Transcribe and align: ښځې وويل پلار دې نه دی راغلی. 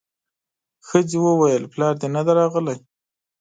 ښځې 0.87 1.17
وويل 1.23 1.63
پلار 1.73 1.93
دې 2.01 2.07
نه 2.15 2.21
دی 2.25 2.33
راغلی. 2.39 2.77